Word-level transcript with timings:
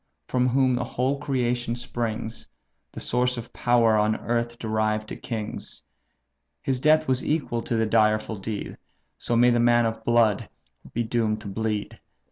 from 0.25 0.47
whom 0.49 0.73
the 0.73 0.83
whole 0.83 1.19
creation 1.19 1.75
springs, 1.75 2.47
The 2.91 2.99
source 2.99 3.37
of 3.37 3.53
power 3.53 3.95
on 3.97 4.15
earth 4.15 4.57
derived 4.57 5.07
to 5.09 5.15
kings! 5.15 5.83
His 6.63 6.79
death 6.79 7.07
was 7.07 7.23
equal 7.23 7.61
to 7.61 7.75
the 7.75 7.85
direful 7.85 8.37
deed; 8.37 8.79
So 9.19 9.35
may 9.35 9.51
the 9.51 9.59
man 9.59 9.85
of 9.85 10.03
blood 10.03 10.49
be 10.91 11.03
doomed 11.03 11.39
to 11.41 11.47
bleed! 11.47 11.99